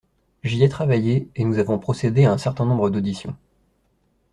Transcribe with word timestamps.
J’y 0.41 0.63
ai 0.63 0.67
travaillé 0.67 1.29
et 1.35 1.45
nous 1.45 1.59
avons 1.59 1.77
procédé 1.77 2.25
à 2.25 2.31
un 2.31 2.39
certain 2.39 2.65
nombre 2.65 2.89
d’auditions. 2.89 3.35